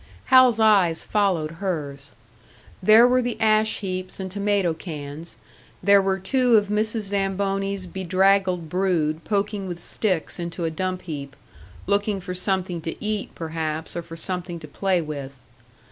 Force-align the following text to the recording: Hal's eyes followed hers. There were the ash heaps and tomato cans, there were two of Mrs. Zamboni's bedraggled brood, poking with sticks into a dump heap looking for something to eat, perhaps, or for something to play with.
Hal's 0.33 0.59
eyes 0.59 1.03
followed 1.03 1.51
hers. 1.61 2.13
There 2.81 3.07
were 3.07 3.21
the 3.21 3.39
ash 3.39 3.81
heaps 3.81 4.19
and 4.19 4.31
tomato 4.31 4.73
cans, 4.73 5.37
there 5.83 6.01
were 6.01 6.17
two 6.17 6.55
of 6.55 6.69
Mrs. 6.69 7.01
Zamboni's 7.01 7.85
bedraggled 7.85 8.67
brood, 8.67 9.23
poking 9.25 9.67
with 9.67 9.79
sticks 9.79 10.39
into 10.39 10.65
a 10.65 10.71
dump 10.71 11.03
heap 11.03 11.35
looking 11.85 12.19
for 12.19 12.33
something 12.33 12.81
to 12.81 12.95
eat, 12.99 13.35
perhaps, 13.35 13.95
or 13.95 14.01
for 14.01 14.15
something 14.15 14.59
to 14.61 14.67
play 14.67 15.03
with. 15.03 15.37